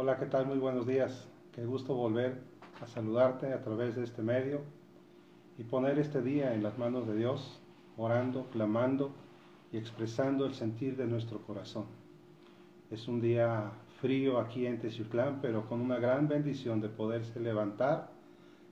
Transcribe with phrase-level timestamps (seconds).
[0.00, 0.46] Hola, ¿qué tal?
[0.46, 1.26] Muy buenos días.
[1.50, 2.38] Qué gusto volver
[2.80, 4.60] a saludarte a través de este medio
[5.58, 7.60] y poner este día en las manos de Dios,
[7.96, 9.10] orando, clamando
[9.72, 11.86] y expresando el sentir de nuestro corazón.
[12.92, 18.12] Es un día frío aquí en Teciutlán, pero con una gran bendición de poderse levantar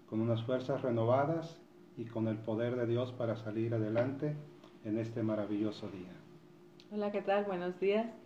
[0.08, 1.60] con unas fuerzas renovadas
[1.96, 4.36] y con el poder de Dios para salir adelante
[4.84, 6.12] en este maravilloso día.
[6.92, 7.46] Hola, ¿qué tal?
[7.46, 8.25] Buenos días.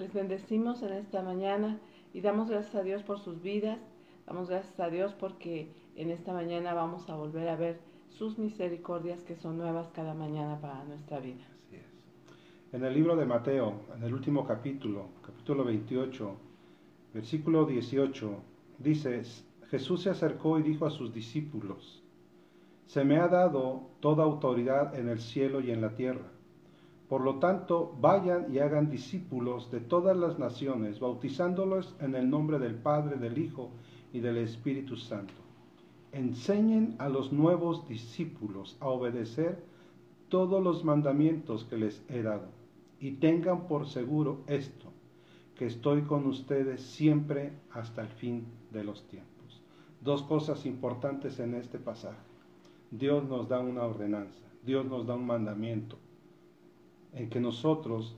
[0.00, 1.78] Les bendecimos en esta mañana
[2.14, 3.78] y damos gracias a Dios por sus vidas.
[4.26, 9.22] Damos gracias a Dios porque en esta mañana vamos a volver a ver sus misericordias
[9.24, 11.46] que son nuevas cada mañana para nuestra vida.
[12.72, 16.34] En el libro de Mateo, en el último capítulo, capítulo 28,
[17.12, 18.42] versículo 18,
[18.78, 19.20] dice,
[19.68, 22.02] Jesús se acercó y dijo a sus discípulos,
[22.86, 26.39] Se me ha dado toda autoridad en el cielo y en la tierra.
[27.10, 32.60] Por lo tanto, vayan y hagan discípulos de todas las naciones, bautizándolos en el nombre
[32.60, 33.70] del Padre, del Hijo
[34.12, 35.34] y del Espíritu Santo.
[36.12, 39.60] Enseñen a los nuevos discípulos a obedecer
[40.28, 42.46] todos los mandamientos que les he dado.
[43.00, 44.92] Y tengan por seguro esto,
[45.56, 49.30] que estoy con ustedes siempre hasta el fin de los tiempos
[50.00, 52.16] dos cosas importantes en este pasaje.
[52.90, 55.98] Dios nos da una ordenanza, Dios nos da un mandamiento
[57.12, 58.16] en que nosotros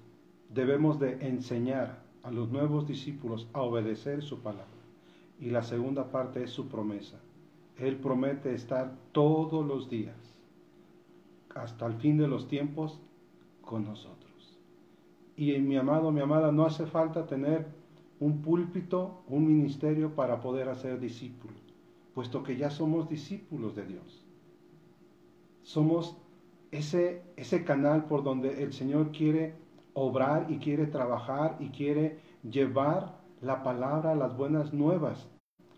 [0.48, 4.66] debemos de enseñar a los nuevos discípulos a obedecer su palabra.
[5.40, 7.20] Y la segunda parte es su promesa.
[7.78, 10.16] Él promete estar todos los días,
[11.54, 13.00] hasta el fin de los tiempos,
[13.60, 14.58] con nosotros.
[15.36, 17.66] Y mi amado, mi amada, no hace falta tener
[18.20, 21.62] un púlpito, un ministerio para poder hacer discípulos
[22.14, 24.24] puesto que ya somos discípulos de Dios.
[25.62, 26.16] Somos
[26.72, 29.54] ese, ese canal por donde el Señor quiere
[29.94, 35.28] obrar y quiere trabajar y quiere llevar la palabra, las buenas nuevas,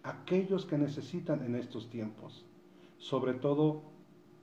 [0.03, 2.47] a aquellos que necesitan en estos tiempos.
[2.99, 3.83] Sobre todo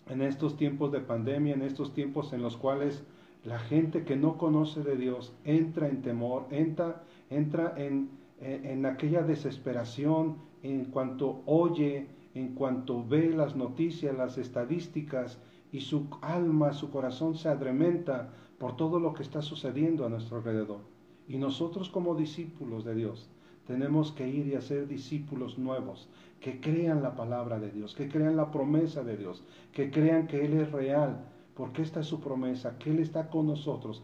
[0.08, 3.03] en estos tiempos de pandemia, en estos tiempos en los cuales
[3.46, 8.09] la gente que no conoce de Dios entra en temor, entra, entra en,
[8.40, 15.40] en aquella desesperación, en cuanto oye, en cuanto ve las noticias, las estadísticas,
[15.72, 20.38] y su alma, su corazón se adrementa por todo lo que está sucediendo a nuestro
[20.38, 20.80] alrededor.
[21.28, 23.30] Y nosotros como discípulos de Dios
[23.66, 26.09] tenemos que ir y hacer discípulos nuevos,
[26.40, 30.44] que crean la palabra de Dios, que crean la promesa de Dios, que crean que
[30.44, 34.03] Él es real, porque esta es su promesa, que Él está con nosotros.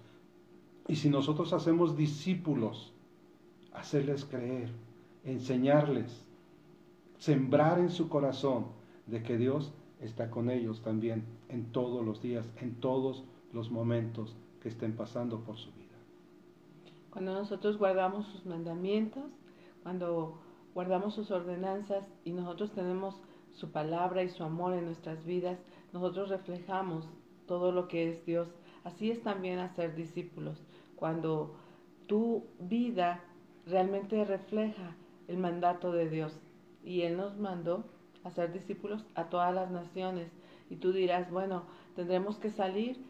[0.88, 2.94] Y si nosotros hacemos discípulos,
[3.74, 4.70] hacerles creer,
[5.26, 6.24] enseñarles,
[7.18, 8.68] sembrar en su corazón
[9.08, 14.36] de que Dios está con ellos también en todos los días, en todos los momentos
[14.62, 15.88] que estén pasando por su vida.
[17.12, 19.32] Cuando nosotros guardamos sus mandamientos,
[19.84, 20.40] cuando
[20.74, 23.22] guardamos sus ordenanzas y nosotros tenemos
[23.54, 25.58] su palabra y su amor en nuestras vidas,
[25.94, 27.08] nosotros reflejamos
[27.48, 28.50] todo lo que es Dios.
[28.84, 30.62] Así es también hacer discípulos.
[30.96, 31.56] Cuando
[32.08, 33.24] tu vida
[33.66, 34.96] realmente refleja
[35.28, 36.40] el mandato de Dios,
[36.88, 37.84] y Él nos mandó
[38.28, 40.32] a ser discípulos a todas las naciones.
[40.70, 41.64] Y tú dirás, bueno,
[41.96, 43.04] tendremos que salir.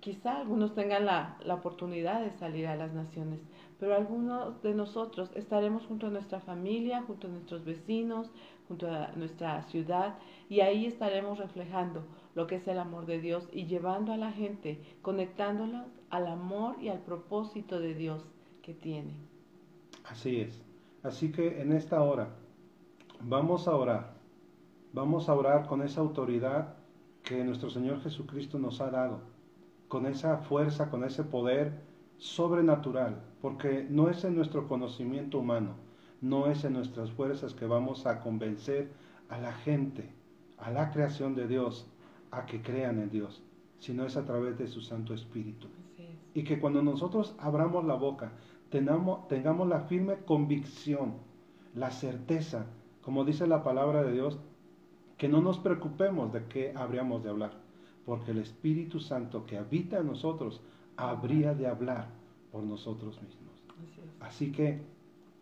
[0.00, 3.40] Quizá algunos tengan la, la oportunidad de salir a las naciones,
[3.78, 8.28] pero algunos de nosotros estaremos junto a nuestra familia, junto a nuestros vecinos,
[8.66, 10.18] junto a nuestra ciudad,
[10.48, 12.02] y ahí estaremos reflejando
[12.34, 16.76] lo que es el amor de Dios y llevando a la gente, conectándolos al amor
[16.80, 18.24] y al propósito de Dios
[18.62, 19.14] que tiene.
[20.04, 20.64] Así es.
[21.04, 22.28] Así que en esta hora
[23.24, 24.21] Vamos a orar.
[24.94, 26.74] Vamos a orar con esa autoridad
[27.22, 29.20] que nuestro Señor Jesucristo nos ha dado,
[29.88, 31.80] con esa fuerza, con ese poder
[32.18, 35.76] sobrenatural, porque no es en nuestro conocimiento humano,
[36.20, 38.90] no es en nuestras fuerzas que vamos a convencer
[39.30, 40.10] a la gente,
[40.58, 41.86] a la creación de Dios,
[42.30, 43.42] a que crean en Dios,
[43.78, 45.68] sino es a través de su Santo Espíritu.
[46.34, 48.32] Y que cuando nosotros abramos la boca,
[48.68, 51.14] tengamos, tengamos la firme convicción,
[51.74, 52.66] la certeza
[53.02, 54.38] como dice la palabra de Dios,
[55.16, 57.52] que no nos preocupemos de qué habríamos de hablar,
[58.04, 60.60] porque el Espíritu Santo que habita en nosotros
[60.96, 62.08] habría de hablar
[62.50, 63.52] por nosotros mismos.
[64.20, 64.80] Así que,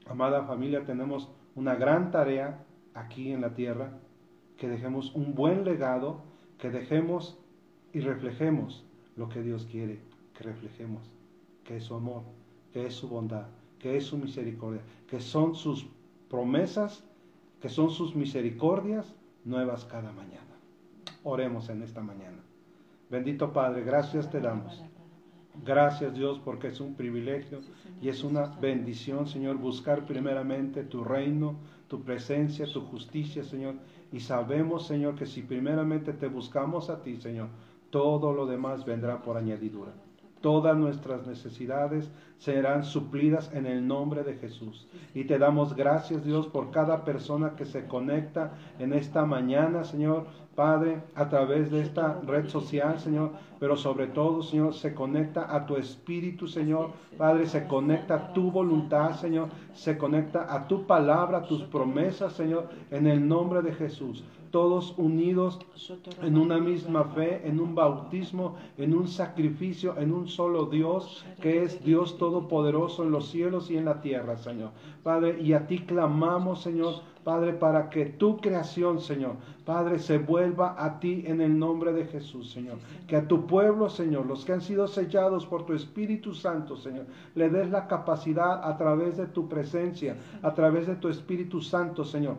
[0.07, 2.65] amada familia, tenemos una gran tarea
[2.95, 3.99] aquí en la tierra,
[4.57, 6.23] que dejemos un buen legado,
[6.59, 7.39] que dejemos
[7.93, 8.85] y reflejemos
[9.17, 10.01] lo que Dios quiere
[10.35, 11.03] que reflejemos,
[11.65, 12.23] que es su amor,
[12.73, 13.47] que es su bondad,
[13.79, 15.87] que es su misericordia, que son sus
[16.29, 17.05] promesas
[17.61, 19.15] que son sus misericordias
[19.45, 20.57] nuevas cada mañana.
[21.23, 22.43] Oremos en esta mañana.
[23.11, 24.83] Bendito Padre, gracias te damos.
[25.65, 27.61] Gracias Dios porque es un privilegio
[28.01, 31.57] y es una bendición, Señor, buscar primeramente tu reino,
[31.89, 33.75] tu presencia, tu justicia, Señor.
[34.13, 37.49] Y sabemos, Señor, que si primeramente te buscamos a ti, Señor,
[37.91, 39.93] todo lo demás vendrá por añadidura.
[40.41, 42.11] Todas nuestras necesidades
[42.41, 44.89] serán suplidas en el nombre de Jesús.
[45.15, 50.27] Y te damos gracias, Dios, por cada persona que se conecta en esta mañana, Señor,
[50.55, 55.67] Padre, a través de esta red social, Señor, pero sobre todo, Señor, se conecta a
[55.67, 56.93] tu espíritu, Señor.
[57.19, 59.49] Padre, se conecta a tu voluntad, Señor.
[59.75, 64.95] Se conecta a tu palabra, a tus promesas, Señor, en el nombre de Jesús todos
[64.97, 65.59] unidos
[66.23, 71.63] en una misma fe, en un bautismo, en un sacrificio, en un solo Dios, que
[71.63, 74.71] es Dios Todopoderoso en los cielos y en la tierra, Señor.
[75.03, 79.33] Padre, y a ti clamamos, Señor, Padre, para que tu creación, Señor,
[79.65, 82.79] Padre, se vuelva a ti en el nombre de Jesús, Señor.
[83.09, 87.07] Que a tu pueblo, Señor, los que han sido sellados por tu Espíritu Santo, Señor,
[87.35, 92.05] le des la capacidad a través de tu presencia, a través de tu Espíritu Santo,
[92.05, 92.37] Señor,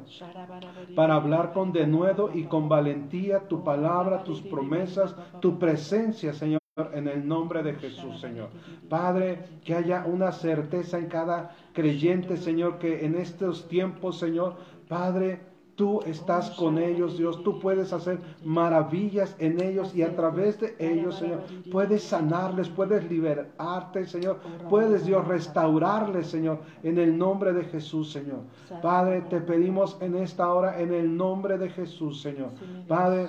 [0.96, 6.61] para hablar con denuedo y con valentía tu palabra, tus promesas, tu presencia, Señor
[6.94, 8.50] en el nombre de Jesús, Señor.
[8.90, 14.56] Padre, que haya una certeza en cada creyente, Señor, que en estos tiempos, Señor,
[14.88, 15.40] Padre,
[15.76, 17.44] tú estás con ellos, Dios.
[17.44, 21.42] Tú puedes hacer maravillas en ellos y a través de ellos, Señor,
[21.72, 24.40] puedes sanarles, puedes liberarte, Señor.
[24.70, 28.42] Puedes, Dios, restaurarles, Señor, en el nombre de Jesús, Señor.
[28.82, 32.50] Padre, te pedimos en esta hora, en el nombre de Jesús, Señor.
[32.88, 33.28] Padre,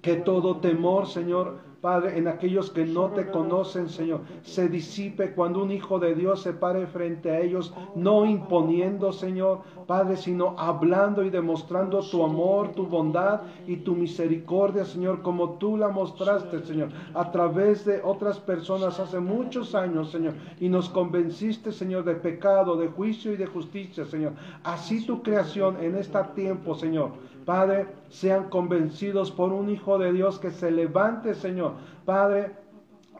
[0.00, 5.62] que todo temor, Señor, Padre, en aquellos que no te conocen, Señor, se disipe cuando
[5.62, 11.22] un hijo de Dios se pare frente a ellos, no imponiendo, Señor, Padre, sino hablando
[11.22, 16.88] y demostrando tu amor, tu bondad y tu misericordia, Señor, como tú la mostraste, Señor,
[17.12, 22.76] a través de otras personas hace muchos años, Señor, y nos convenciste, Señor, de pecado,
[22.78, 24.32] de juicio y de justicia, Señor.
[24.62, 27.10] Así tu creación en este tiempo, Señor
[27.44, 31.74] Padre, sean convencidos por un Hijo de Dios que se levante, Señor.
[32.04, 32.52] Padre,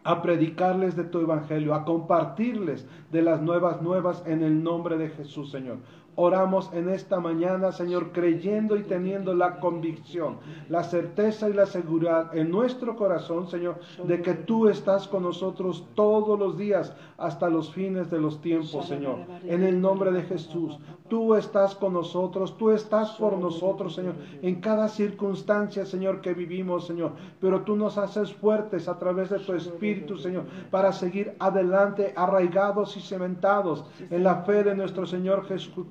[0.05, 5.09] a predicarles de tu evangelio, a compartirles de las nuevas nuevas en el nombre de
[5.09, 5.79] Jesús, Señor.
[6.17, 10.37] Oramos en esta mañana, Señor, creyendo y teniendo la convicción,
[10.69, 15.85] la certeza y la seguridad en nuestro corazón, Señor, de que tú estás con nosotros
[15.95, 19.19] todos los días hasta los fines de los tiempos, Señor.
[19.45, 20.79] En el nombre de Jesús,
[21.09, 26.87] tú estás con nosotros, tú estás por nosotros, Señor, en cada circunstancia, Señor, que vivimos,
[26.87, 27.13] Señor.
[27.41, 32.97] Pero tú nos haces fuertes a través de tu Espíritu, Señor, para seguir adelante, arraigados
[32.97, 35.87] y cementados en la fe de nuestro Señor Jesús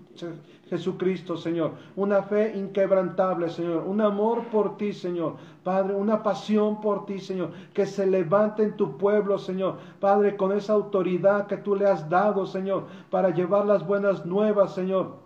[0.69, 1.71] Jesucristo, Señor.
[1.95, 3.83] Una fe inquebrantable, Señor.
[3.86, 5.36] Un amor por ti, Señor.
[5.63, 7.51] Padre, una pasión por ti, Señor.
[7.74, 9.77] Que se levante en tu pueblo, Señor.
[10.00, 14.74] Padre, con esa autoridad que tú le has dado, Señor, para llevar las buenas nuevas,
[14.74, 15.24] Señor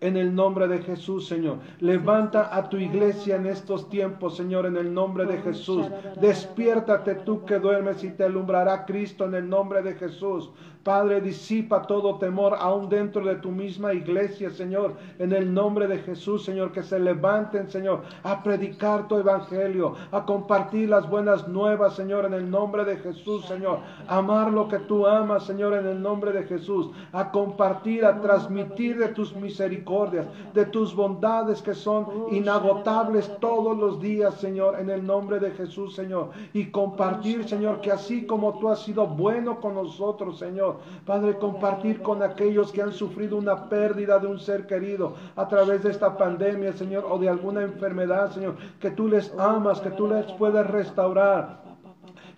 [0.00, 1.58] en el nombre de Jesús, Señor.
[1.80, 5.86] Levanta a tu iglesia en estos tiempos, Señor, en el nombre de Jesús.
[6.20, 10.50] Despiértate tú que duermes y te alumbrará Cristo en el nombre de Jesús.
[10.86, 15.98] Padre, disipa todo temor aún dentro de tu misma iglesia, Señor, en el nombre de
[15.98, 21.96] Jesús, Señor, que se levanten, Señor, a predicar tu evangelio, a compartir las buenas nuevas,
[21.96, 26.00] Señor, en el nombre de Jesús, Señor, amar lo que tú amas, Señor, en el
[26.00, 32.06] nombre de Jesús, a compartir, a transmitir de tus misericordias, de tus bondades que son
[32.30, 37.90] inagotables todos los días, Señor, en el nombre de Jesús, Señor, y compartir, Señor, que
[37.90, 42.92] así como tú has sido bueno con nosotros, Señor, Padre, compartir con aquellos que han
[42.92, 47.28] sufrido una pérdida de un ser querido a través de esta pandemia, Señor, o de
[47.28, 51.65] alguna enfermedad, Señor, que tú les amas, que tú les puedes restaurar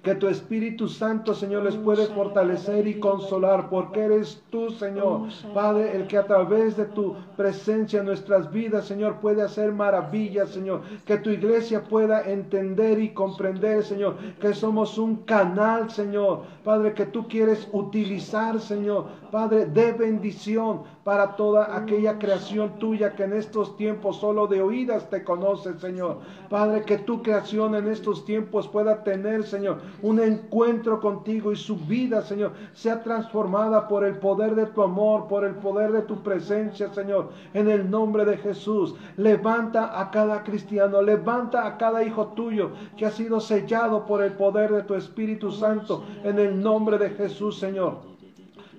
[0.09, 5.95] que tu Espíritu Santo, Señor, les puede fortalecer y consolar, porque eres tú, Señor, Padre,
[5.95, 10.81] el que a través de tu presencia en nuestras vidas, Señor, puede hacer maravillas, Señor.
[11.05, 17.05] Que tu iglesia pueda entender y comprender, Señor, que somos un canal, Señor, Padre, que
[17.05, 23.79] tú quieres utilizar, Señor, Padre, de bendición para toda aquella creación tuya que en estos
[23.79, 26.19] tiempos solo de oídas te conoce, Señor.
[26.51, 31.77] Padre, que tu creación en estos tiempos pueda tener, Señor, un encuentro contigo y su
[31.77, 36.23] vida, Señor, sea transformada por el poder de tu amor, por el poder de tu
[36.23, 37.31] presencia, Señor.
[37.55, 43.07] En el nombre de Jesús, levanta a cada cristiano, levanta a cada hijo tuyo que
[43.07, 46.05] ha sido sellado por el poder de tu Espíritu Santo.
[46.25, 48.18] En el nombre de Jesús, Señor.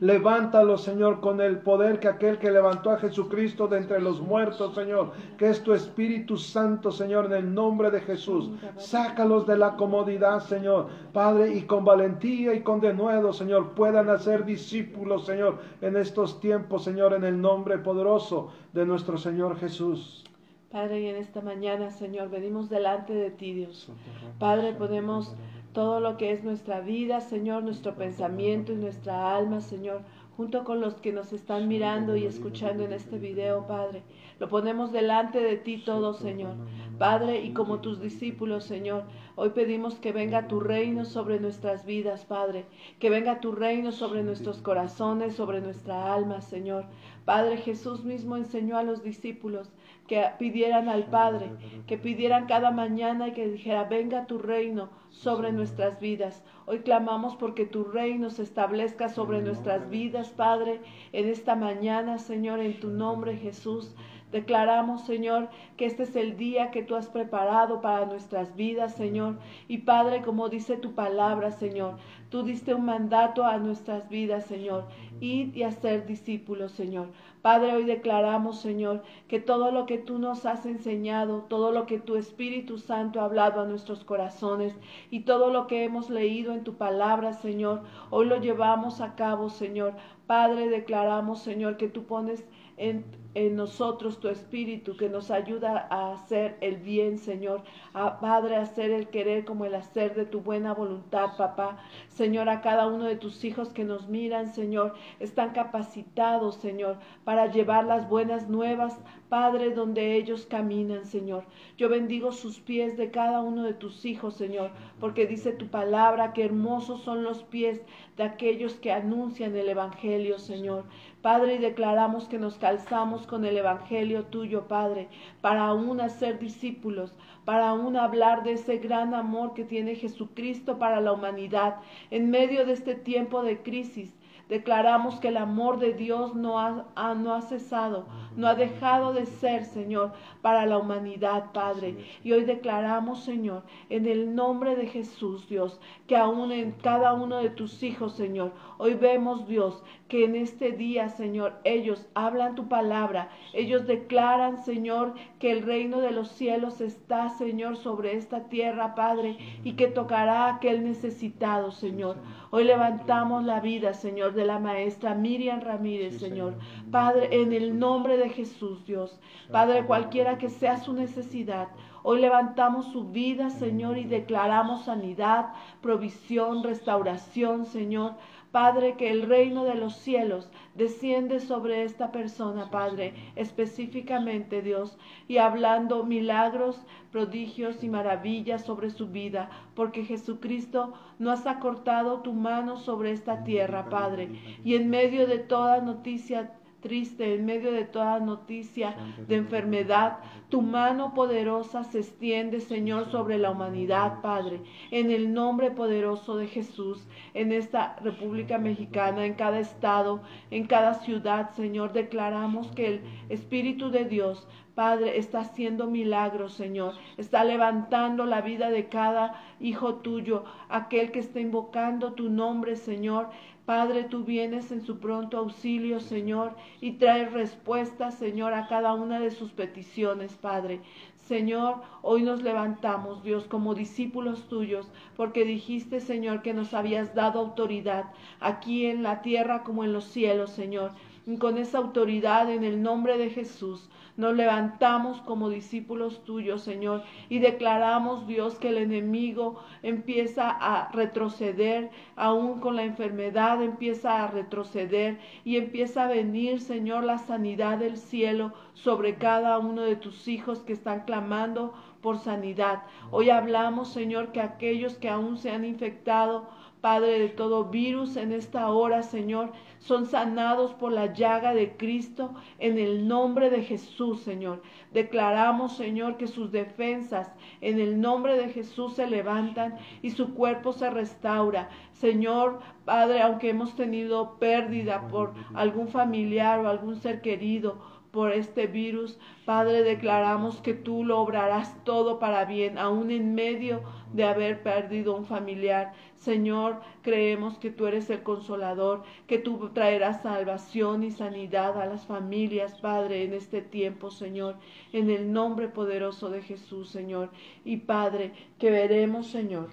[0.01, 4.73] Levántalo, Señor, con el poder que aquel que levantó a Jesucristo de entre los muertos,
[4.73, 5.11] Señor.
[5.37, 8.49] Que es tu Espíritu Santo, Señor, en el nombre de Jesús.
[8.77, 10.87] Sácalos de la comodidad, Señor.
[11.11, 16.83] Padre, y con valentía y con denuedo, Señor, puedan hacer discípulos, Señor, en estos tiempos,
[16.83, 20.23] Señor, en el nombre poderoso de nuestro Señor Jesús.
[20.71, 23.91] Padre, y en esta mañana, Señor, venimos delante de ti, Dios.
[24.37, 25.35] Padre, ponemos
[25.79, 30.01] todo lo que es nuestra vida, Señor, nuestro pensamiento y nuestra alma, Señor,
[30.35, 34.03] junto con los que nos están mirando y escuchando en este video, Padre.
[34.41, 36.55] Lo ponemos delante de ti todo, Señor.
[36.97, 39.05] Padre, y como tus discípulos, Señor,
[39.37, 42.65] hoy pedimos que venga tu reino sobre nuestras vidas, Padre.
[42.99, 46.87] Que venga tu reino sobre nuestros corazones, sobre nuestra alma, Señor.
[47.23, 49.69] Padre, Jesús mismo enseñó a los discípulos
[50.09, 51.51] que pidieran al Padre,
[51.85, 56.43] que pidieran cada mañana y que dijera, venga tu reino sobre nuestras vidas.
[56.65, 60.81] Hoy clamamos porque tu reino se establezca sobre nuestras vidas, Padre,
[61.13, 63.95] en esta mañana, Señor, en tu nombre, Jesús.
[64.31, 69.37] Declaramos, Señor, que este es el día que tú has preparado para nuestras vidas, Señor.
[69.67, 71.97] Y Padre, como dice tu palabra, Señor,
[72.29, 74.87] tú diste un mandato a nuestras vidas, Señor,
[75.19, 77.09] ir y hacer discípulos, Señor.
[77.41, 81.97] Padre, hoy declaramos, Señor, que todo lo que tú nos has enseñado, todo lo que
[81.97, 84.75] tu Espíritu Santo ha hablado a nuestros corazones
[85.09, 89.49] y todo lo que hemos leído en tu palabra, Señor, hoy lo llevamos a cabo,
[89.49, 89.93] Señor.
[90.27, 93.05] Padre, declaramos, Señor, que tú pones en
[93.35, 97.63] en nosotros tu espíritu que nos ayuda a hacer el bien, Señor.
[97.93, 101.77] A, Padre, a hacer el querer como el hacer de tu buena voluntad, papá.
[102.07, 107.47] Señor, a cada uno de tus hijos que nos miran, Señor, están capacitados, Señor, para
[107.47, 108.97] llevar las buenas nuevas,
[109.29, 111.43] Padre, donde ellos caminan, Señor.
[111.77, 116.33] Yo bendigo sus pies de cada uno de tus hijos, Señor, porque dice tu palabra
[116.33, 117.79] que hermosos son los pies
[118.17, 120.85] de aquellos que anuncian el Evangelio, Señor.
[121.21, 125.07] Padre, y declaramos que nos calzamos con el Evangelio tuyo, Padre,
[125.41, 127.13] para aún hacer discípulos,
[127.45, 131.75] para aún hablar de ese gran amor que tiene Jesucristo para la humanidad
[132.09, 134.11] en medio de este tiempo de crisis
[134.49, 139.27] Declaramos que el amor de Dios no ha, no ha cesado, no ha dejado de
[139.27, 142.03] ser, Señor, para la humanidad, Padre.
[142.23, 147.37] Y hoy declaramos, Señor, en el nombre de Jesús, Dios, que aún en cada uno
[147.37, 152.69] de tus hijos, Señor, hoy vemos, Dios, que en este día, Señor, ellos hablan tu
[152.69, 158.95] palabra, ellos declaran, Señor, que el reino de los cielos está, Señor, sobre esta tierra,
[158.95, 162.15] Padre, y que tocará a aquel necesitado, Señor.
[162.51, 166.55] Hoy levantamos la vida, Señor, de la maestra Miriam Ramírez, Señor.
[166.89, 169.19] Padre, en el nombre de Jesús, Dios.
[169.51, 171.67] Padre, cualquiera que sea su necesidad,
[172.01, 175.47] Hoy levantamos su vida, Señor, y declaramos sanidad,
[175.81, 178.13] provisión, restauración, Señor.
[178.51, 185.37] Padre, que el reino de los cielos desciende sobre esta persona, Padre, específicamente Dios, y
[185.37, 192.77] hablando milagros, prodigios y maravillas sobre su vida, porque Jesucristo no has acortado tu mano
[192.77, 194.29] sobre esta tierra, Padre,
[194.63, 198.95] y en medio de toda noticia triste, en medio de toda noticia
[199.27, 205.71] de enfermedad, tu mano poderosa se extiende, Señor, sobre la humanidad, Padre, en el nombre
[205.71, 212.71] poderoso de Jesús, en esta República Mexicana, en cada estado, en cada ciudad, Señor, declaramos
[212.71, 214.47] que el Espíritu de Dios
[214.79, 216.93] Padre, está haciendo milagros, Señor.
[217.17, 223.27] Está levantando la vida de cada hijo tuyo, aquel que está invocando tu nombre, Señor.
[223.65, 229.19] Padre, tú vienes en su pronto auxilio, Señor, y traes respuesta, Señor, a cada una
[229.19, 230.81] de sus peticiones, Padre.
[231.15, 237.39] Señor, hoy nos levantamos, Dios, como discípulos tuyos, porque dijiste, Señor, que nos habías dado
[237.39, 238.05] autoridad
[238.39, 240.91] aquí en la tierra como en los cielos, Señor.
[241.27, 247.03] Y con esa autoridad en el nombre de Jesús, nos levantamos como discípulos tuyos, Señor,
[247.29, 254.27] y declaramos, Dios, que el enemigo empieza a retroceder, aún con la enfermedad empieza a
[254.27, 260.27] retroceder y empieza a venir, Señor, la sanidad del cielo sobre cada uno de tus
[260.27, 262.83] hijos que están clamando por sanidad.
[263.11, 266.49] Hoy hablamos, Señor, que aquellos que aún se han infectado,
[266.81, 272.33] Padre de todo virus en esta hora, Señor, son sanados por la llaga de Cristo
[272.57, 274.61] en el nombre de Jesús, Señor.
[274.93, 280.71] Declaramos, Señor, que sus defensas en el nombre de Jesús se levantan y su cuerpo
[280.71, 281.69] se restaura.
[281.91, 288.67] Señor, Padre, aunque hemos tenido pérdida por algún familiar o algún ser querido, por este
[288.67, 289.19] virus.
[289.45, 293.81] Padre, declaramos que tú lo obrarás todo para bien, aún en medio
[294.13, 295.93] de haber perdido un familiar.
[296.15, 302.05] Señor, creemos que tú eres el consolador, que tú traerás salvación y sanidad a las
[302.05, 304.55] familias, Padre, en este tiempo, Señor,
[304.91, 307.29] en el nombre poderoso de Jesús, Señor.
[307.63, 309.69] Y Padre, que veremos, Señor,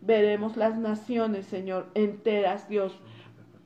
[0.00, 3.00] veremos las naciones, Señor, enteras, Dios.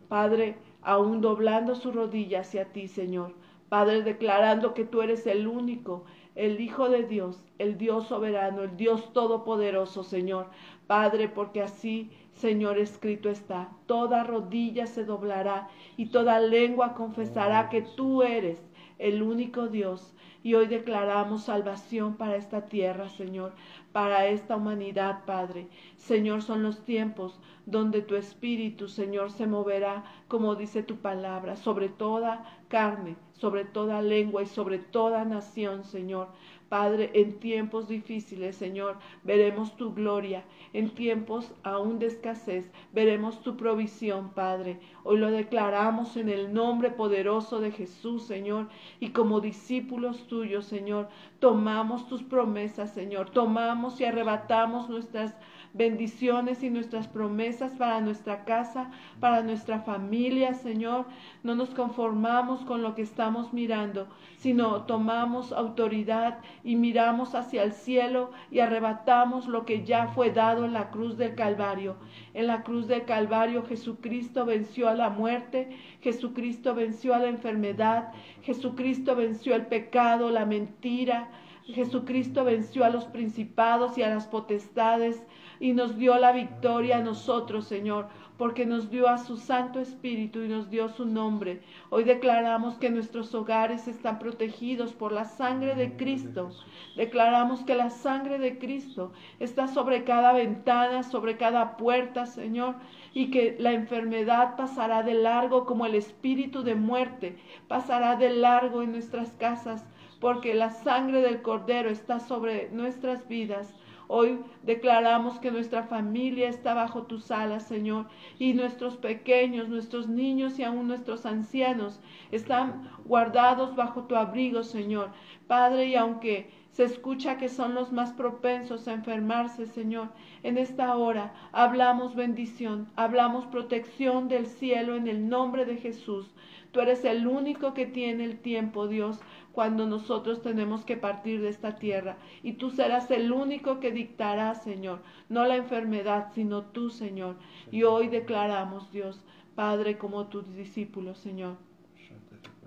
[0.09, 3.39] Padre, aún doblando su rodilla hacia ti, Señor.
[3.71, 8.77] Padre, declarando que tú eres el único, el Hijo de Dios, el Dios soberano, el
[8.77, 10.49] Dios todopoderoso, Señor.
[10.89, 17.83] Padre, porque así, Señor, escrito está, toda rodilla se doblará y toda lengua confesará que
[17.83, 18.61] tú eres
[18.99, 20.15] el único Dios.
[20.43, 23.53] Y hoy declaramos salvación para esta tierra, Señor,
[23.92, 25.68] para esta humanidad, Padre.
[25.97, 31.88] Señor, son los tiempos donde tu espíritu, Señor, se moverá, como dice tu palabra, sobre
[31.88, 36.28] toda carne, sobre toda lengua y sobre toda nación, Señor.
[36.71, 40.45] Padre, en tiempos difíciles, Señor, veremos tu gloria.
[40.73, 44.79] En tiempos aún de escasez, veremos tu provisión, Padre.
[45.03, 48.69] Hoy lo declaramos en el nombre poderoso de Jesús, Señor.
[49.00, 51.09] Y como discípulos tuyos, Señor,
[51.41, 53.31] tomamos tus promesas, Señor.
[53.31, 55.35] Tomamos y arrebatamos nuestras
[55.73, 61.07] bendiciones y nuestras promesas para nuestra casa, para nuestra familia, Señor.
[61.43, 67.73] No nos conformamos con lo que estamos mirando, sino tomamos autoridad y miramos hacia el
[67.73, 71.97] cielo y arrebatamos lo que ya fue dado en la cruz del Calvario.
[72.35, 78.12] En la cruz del Calvario Jesucristo venció a la muerte, Jesucristo venció a la enfermedad,
[78.43, 81.29] Jesucristo venció el pecado, la mentira.
[81.67, 85.23] Jesucristo venció a los principados y a las potestades
[85.61, 90.40] y nos dio la victoria a nosotros, Señor, porque nos dio a su Santo Espíritu
[90.40, 91.61] y nos dio su nombre.
[91.90, 96.50] Hoy declaramos que nuestros hogares están protegidos por la sangre de Cristo.
[96.97, 102.76] Declaramos que la sangre de Cristo está sobre cada ventana, sobre cada puerta, Señor,
[103.12, 107.37] y que la enfermedad pasará de largo como el espíritu de muerte
[107.69, 109.85] pasará de largo en nuestras casas,
[110.21, 113.75] porque la sangre del Cordero está sobre nuestras vidas
[114.12, 118.07] Hoy declaramos que nuestra familia está bajo tus alas, Señor,
[118.40, 122.00] y nuestros pequeños, nuestros niños y aún nuestros ancianos
[122.33, 125.11] están guardados bajo tu abrigo, Señor.
[125.47, 130.08] Padre, y aunque se escucha que son los más propensos a enfermarse, Señor.
[130.43, 136.34] En esta hora hablamos bendición, hablamos protección del cielo en el nombre de Jesús.
[136.73, 139.21] Tú eres el único que tiene el tiempo, Dios,
[139.52, 142.17] cuando nosotros tenemos que partir de esta tierra.
[142.43, 147.36] Y tú serás el único que dictará, Señor, no la enfermedad, sino tú, Señor.
[147.71, 151.56] Y hoy declaramos, Dios, Padre, como tus discípulos, Señor.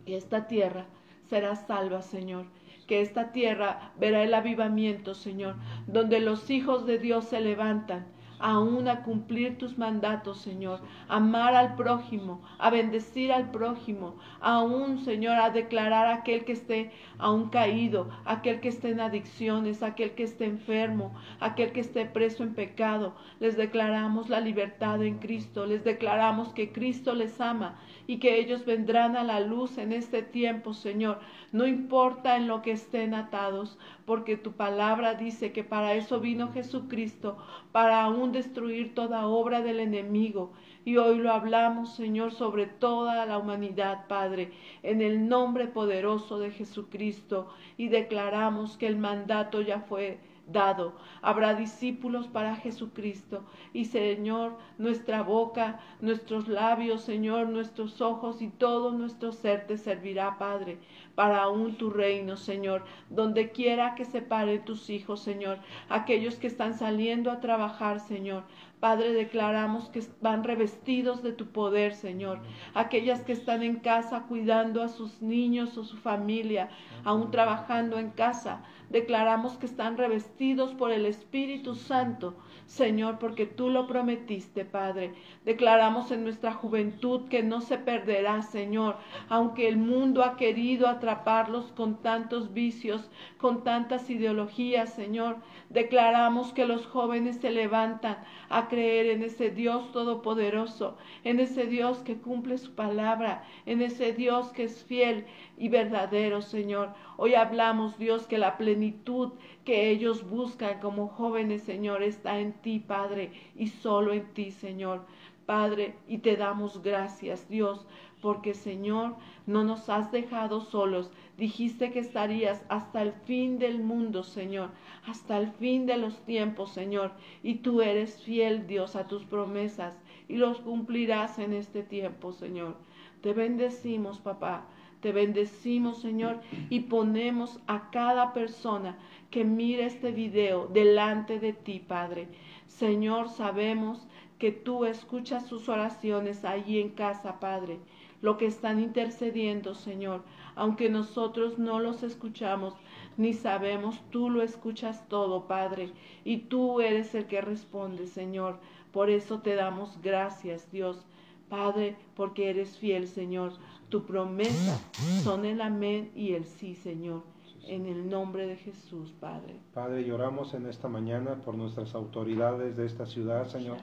[0.06, 0.86] Y esta tierra
[1.30, 2.46] será salva, Señor.
[2.88, 5.56] Que esta tierra verá el avivamiento, Señor,
[5.88, 8.13] donde los hijos de Dios se levantan
[8.44, 15.38] aún a cumplir tus mandatos, Señor, amar al prójimo, a bendecir al prójimo, aún, Señor,
[15.38, 20.24] a declarar a aquel que esté aún caído, aquel que esté en adicciones, aquel que
[20.24, 23.16] esté enfermo, aquel que esté preso en pecado.
[23.40, 28.66] Les declaramos la libertad en Cristo, les declaramos que Cristo les ama y que ellos
[28.66, 31.20] vendrán a la luz en este tiempo, Señor.
[31.52, 36.52] No importa en lo que estén atados, porque tu palabra dice que para eso vino
[36.52, 37.38] Jesucristo,
[37.72, 40.52] para aún destruir toda obra del enemigo.
[40.86, 44.52] Y hoy lo hablamos, Señor, sobre toda la humanidad, Padre,
[44.84, 50.94] en el nombre poderoso de Jesucristo, y declaramos que el mandato ya fue dado.
[51.22, 53.44] Habrá discípulos para Jesucristo.
[53.74, 60.38] Y Señor, nuestra boca, nuestros labios, Señor, nuestros ojos y todo nuestro ser te servirá,
[60.38, 60.80] Padre,
[61.16, 62.84] para aún tu reino, Señor.
[63.10, 65.60] Donde quiera que se paren tus hijos, Señor.
[65.90, 68.44] Aquellos que están saliendo a trabajar, Señor.
[68.84, 72.42] Padre, declaramos que van revestidos de tu poder, Señor.
[72.74, 76.70] Aquellas que están en casa cuidando a sus niños o su familia,
[77.06, 78.62] aún trabajando en casa,
[78.94, 82.36] declaramos que están revestidos por el Espíritu Santo,
[82.68, 85.14] Señor, porque tú lo prometiste, Padre.
[85.44, 88.98] Declaramos en nuestra juventud que no se perderá, Señor,
[89.30, 95.38] aunque el mundo ha querido atraparlos con tantos vicios, con tantas ideologías, Señor.
[95.70, 101.98] Declaramos que los jóvenes se levantan a creer en ese Dios todopoderoso, en ese Dios
[102.00, 105.26] que cumple su palabra, en ese Dios que es fiel
[105.64, 106.90] y verdadero, Señor.
[107.16, 109.32] Hoy hablamos, Dios, que la plenitud
[109.64, 115.06] que ellos buscan como jóvenes, Señor, está en ti, Padre, y solo en ti, Señor.
[115.46, 117.88] Padre, y te damos gracias, Dios,
[118.22, 121.12] porque Señor, no nos has dejado solos.
[121.38, 124.70] Dijiste que estarías hasta el fin del mundo, Señor,
[125.08, 127.14] hasta el fin de los tiempos, Señor.
[127.42, 129.94] Y tú eres fiel, Dios, a tus promesas
[130.28, 132.76] y los cumplirás en este tiempo, Señor.
[133.22, 134.66] Te bendecimos, papá.
[135.04, 136.40] Te bendecimos, Señor,
[136.70, 138.98] y ponemos a cada persona
[139.30, 142.30] que mire este video delante de ti, Padre.
[142.68, 144.08] Señor, sabemos
[144.40, 147.80] que tú escuchas sus oraciones allí en casa, Padre
[148.24, 150.24] lo que están intercediendo, Señor.
[150.56, 152.74] Aunque nosotros no los escuchamos
[153.18, 155.92] ni sabemos, tú lo escuchas todo, Padre,
[156.24, 158.60] y tú eres el que responde, Señor.
[158.94, 161.06] Por eso te damos gracias, Dios.
[161.50, 163.52] Padre, porque eres fiel, Señor.
[163.94, 164.82] Tu promesa
[165.22, 167.22] son el amén y el sí, Señor.
[167.68, 169.60] En el nombre de Jesús, Padre.
[169.72, 173.78] Padre, lloramos en esta mañana por nuestras autoridades de esta ciudad, Señor.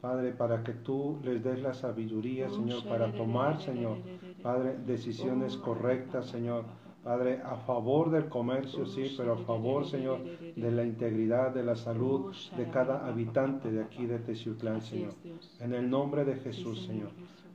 [0.00, 3.98] Padre, para que tú les des la sabiduría, Señor, para tomar, Señor,
[4.42, 6.64] Padre, decisiones correctas, Señor.
[7.04, 10.20] Padre, a favor del comercio, sí, pero a favor, Señor,
[10.56, 15.12] de la integridad, de la salud de cada habitante de aquí de Teciutlán, Señor.
[15.60, 17.10] En el nombre de Jesús, Señor.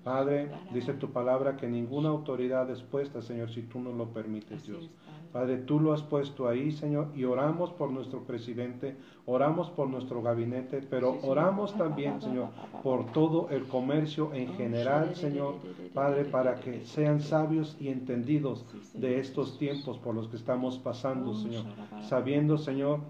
[0.08, 4.66] Padre, dice tu palabra que ninguna autoridad es puesta, Señor, si tú no lo permites,
[4.66, 4.90] Dios.
[5.34, 10.22] Padre, tú lo has puesto ahí, Señor, y oramos por nuestro presidente, oramos por nuestro
[10.22, 12.52] gabinete, pero oramos también, Señor,
[12.84, 15.56] por todo el comercio en general, Señor,
[15.94, 21.36] Padre, para que sean sabios y entendidos de estos tiempos por los que estamos pasando,
[21.36, 21.66] Señor,
[22.08, 23.02] sabiendo, Señor,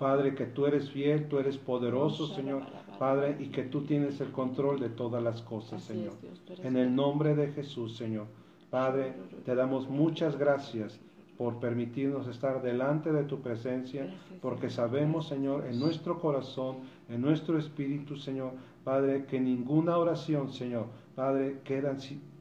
[0.00, 2.62] Padre, que tú eres fiel, tú eres poderoso, Señor,
[2.98, 6.14] Padre, y que tú tienes el control de todas las cosas, Señor.
[6.62, 8.26] En el nombre de Jesús, Señor.
[8.70, 10.98] Padre, te damos muchas gracias
[11.36, 14.08] por permitirnos estar delante de tu presencia,
[14.40, 16.78] porque sabemos, Señor, en nuestro corazón,
[17.08, 18.52] en nuestro espíritu, Señor,
[18.84, 21.96] Padre, que ninguna oración, Señor, Padre, queda,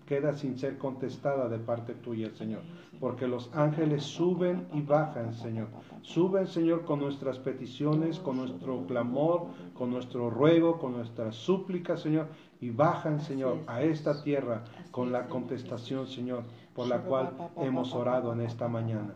[0.06, 2.62] queda sin ser contestada de parte tuya, Señor,
[3.00, 5.68] porque los ángeles suben y bajan, Señor.
[6.02, 12.28] Suben, Señor, con nuestras peticiones, con nuestro clamor, con nuestro ruego, con nuestra súplica, Señor,
[12.62, 18.32] y bajan, Señor, a esta tierra con la contestación, Señor, por la cual hemos orado
[18.34, 19.14] en esta mañana.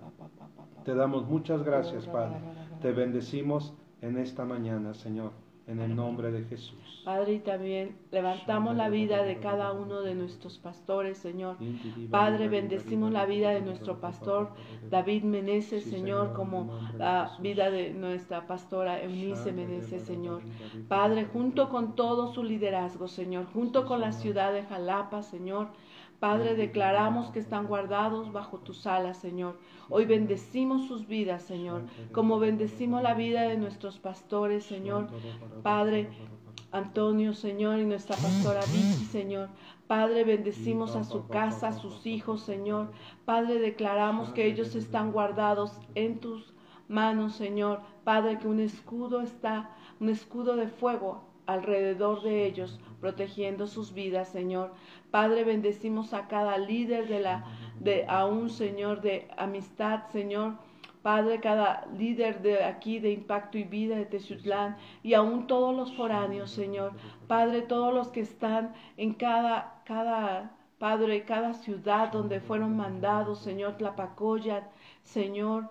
[0.83, 2.37] Te damos muchas gracias, Padre.
[2.81, 7.03] Te bendecimos en esta mañana, Señor en el nombre de Jesús.
[7.05, 11.57] Padre, y también levantamos la vida de cada uno de nuestros pastores, Señor.
[12.09, 14.49] Padre, bendecimos la vida de nuestro pastor
[14.89, 20.41] David Meneses, Señor, como la vida de nuestra pastora Eunice Meneses, Señor.
[20.87, 25.67] Padre, junto con todo su liderazgo, Señor, junto con la ciudad de Jalapa, Señor.
[26.19, 29.57] Padre, declaramos que están guardados bajo tus alas, Señor.
[29.89, 35.07] Hoy bendecimos sus vidas, Señor, como bendecimos la vida de nuestros pastores, Señor.
[35.63, 36.09] Padre,
[36.73, 39.47] Antonio, Señor, y nuestra pastora Vicky, Señor.
[39.87, 42.91] Padre, bendecimos a su casa, a sus hijos, Señor.
[43.23, 46.53] Padre, declaramos que ellos están guardados en tus
[46.89, 47.79] manos, Señor.
[48.03, 49.69] Padre, que un escudo está,
[50.01, 54.73] un escudo de fuego alrededor de ellos, protegiendo sus vidas, Señor.
[55.11, 57.45] Padre, bendecimos a cada líder de la,
[57.79, 60.57] de un Señor, de amistad, Señor.
[61.01, 65.95] Padre, cada líder de aquí de Impacto y Vida de Teciutlán y aún todos los
[65.95, 66.91] foráneos, Señor.
[67.27, 73.77] Padre, todos los que están en cada, cada, Padre, cada ciudad donde fueron mandados, Señor,
[73.77, 74.65] Tlapacoyat,
[75.03, 75.69] Señor,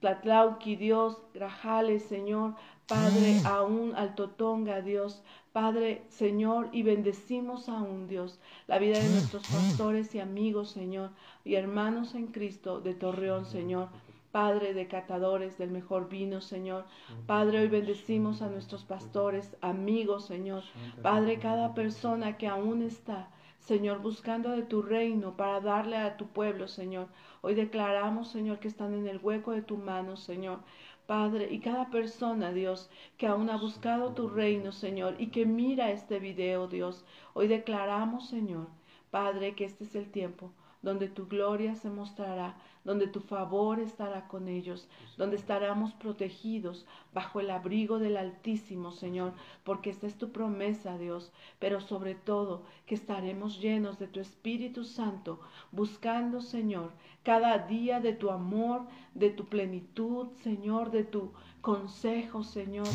[0.00, 8.78] Tlatlauqui, Dios, Grajales, Señor, Padre, aún Altotonga, Dios, Padre, Señor, y bendecimos aún, Dios, la
[8.78, 11.10] vida de nuestros pastores y amigos, Señor,
[11.44, 13.88] y hermanos en Cristo de Torreón, Señor.
[14.32, 16.86] Padre de catadores del mejor vino, Señor.
[17.26, 20.62] Padre, hoy bendecimos a nuestros pastores, amigos, Señor.
[21.02, 26.28] Padre, cada persona que aún está, Señor, buscando de tu reino para darle a tu
[26.28, 27.08] pueblo, Señor.
[27.42, 30.60] Hoy declaramos, Señor, que están en el hueco de tu mano, Señor.
[31.06, 35.90] Padre, y cada persona, Dios, que aún ha buscado tu reino, Señor, y que mira
[35.90, 38.68] este video, Dios, hoy declaramos, Señor,
[39.10, 44.26] Padre, que este es el tiempo donde tu gloria se mostrará, donde tu favor estará
[44.26, 49.32] con ellos, donde estaremos protegidos bajo el abrigo del Altísimo, Señor,
[49.64, 54.84] porque esta es tu promesa, Dios, pero sobre todo que estaremos llenos de tu Espíritu
[54.84, 55.40] Santo,
[55.70, 56.90] buscando, Señor,
[57.22, 58.82] cada día de tu amor,
[59.14, 62.88] de tu plenitud, Señor, de tu consejo, Señor,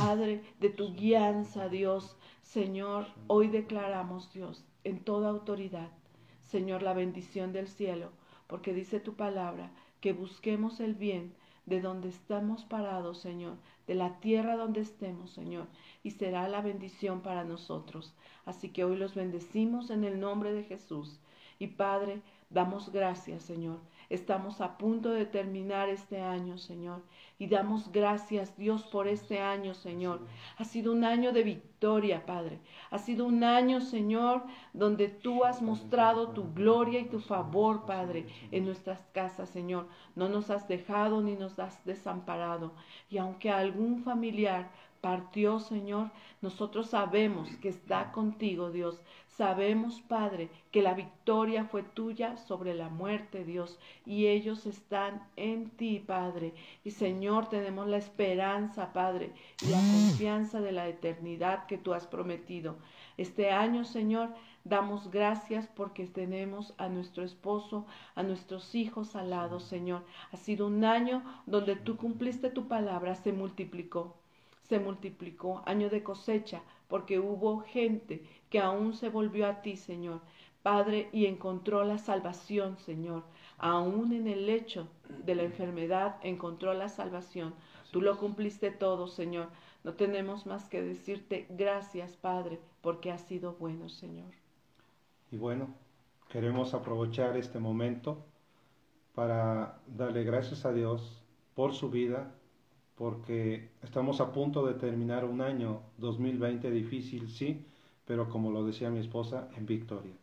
[0.00, 2.16] Padre, de tu guianza, Dios.
[2.42, 5.90] Señor, hoy declaramos, Dios, en toda autoridad,
[6.44, 8.10] Señor, la bendición del cielo,
[8.46, 11.34] porque dice tu palabra que busquemos el bien
[11.66, 15.66] de donde estamos parados, Señor, de la tierra donde estemos, Señor,
[16.02, 18.14] y será la bendición para nosotros.
[18.44, 21.18] Así que hoy los bendecimos en el nombre de Jesús.
[21.58, 23.78] Y Padre, damos gracias, Señor.
[24.10, 27.02] Estamos a punto de terminar este año, Señor.
[27.38, 30.20] Y damos gracias, Dios, por este año, Señor.
[30.58, 32.60] Ha sido un año de victoria, Padre.
[32.90, 38.26] Ha sido un año, Señor, donde tú has mostrado tu gloria y tu favor, Padre,
[38.50, 39.88] en nuestras casas, Señor.
[40.14, 42.72] No nos has dejado ni nos has desamparado.
[43.10, 49.02] Y aunque algún familiar partió, Señor, nosotros sabemos que está contigo, Dios.
[49.36, 55.70] Sabemos, Padre, que la victoria fue tuya sobre la muerte, Dios, y ellos están en
[55.70, 56.54] ti, Padre.
[56.84, 62.06] Y Señor, tenemos la esperanza, Padre, y la confianza de la eternidad que tú has
[62.06, 62.76] prometido.
[63.16, 64.28] Este año, Señor,
[64.62, 70.04] damos gracias porque tenemos a nuestro esposo, a nuestros hijos al lado, Señor.
[70.30, 74.14] Ha sido un año donde tú cumpliste tu palabra, se multiplicó
[74.68, 78.22] se multiplicó, año de cosecha, porque hubo gente
[78.54, 80.20] que aún se volvió a ti, Señor,
[80.62, 83.24] Padre, y encontró la salvación, Señor.
[83.58, 84.86] Aún en el lecho
[85.24, 87.52] de la enfermedad encontró la salvación.
[87.90, 89.48] Tú lo cumpliste todo, Señor.
[89.82, 94.30] No tenemos más que decirte gracias, Padre, porque has sido bueno, Señor.
[95.32, 95.74] Y bueno,
[96.28, 98.24] queremos aprovechar este momento
[99.16, 101.24] para darle gracias a Dios
[101.56, 102.32] por su vida,
[102.94, 107.66] porque estamos a punto de terminar un año 2020 difícil, sí,
[108.04, 110.14] pero como lo decía mi esposa, en victoria.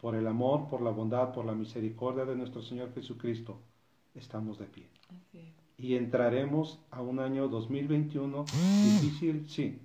[0.00, 3.58] Por el amor, por la bondad, por la misericordia de nuestro Señor Jesucristo,
[4.14, 4.86] estamos de pie.
[5.76, 9.78] Y entraremos a un año 2021 difícil, sí,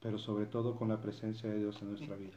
[0.00, 2.36] pero sobre todo con la presencia de Dios en nuestra vida.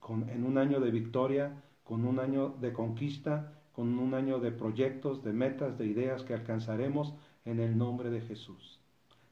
[0.00, 4.52] Con, en un año de victoria, con un año de conquista, con un año de
[4.52, 8.78] proyectos, de metas, de ideas que alcanzaremos en el nombre de Jesús.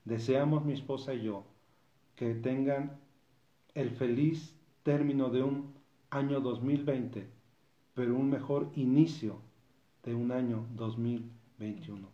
[0.04, 1.44] Deseamos mi esposa y yo
[2.16, 2.98] que tengan
[3.74, 5.72] el feliz término de un
[6.10, 7.26] año 2020,
[7.94, 9.38] pero un mejor inicio
[10.04, 12.06] de un año 2021.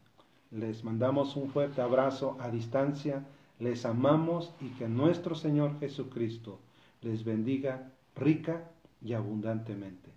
[0.50, 3.26] Les mandamos un fuerte abrazo a distancia,
[3.58, 6.60] les amamos y que nuestro Señor Jesucristo
[7.02, 8.70] les bendiga rica
[9.02, 10.10] y abundantemente.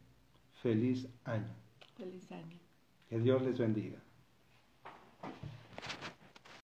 [0.62, 1.54] Feliz año.
[1.98, 2.58] Feliz año.
[3.10, 3.98] Que Dios les bendiga.